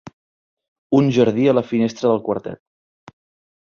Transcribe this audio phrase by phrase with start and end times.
[1.01, 2.65] Un jardí a la finestra del quartet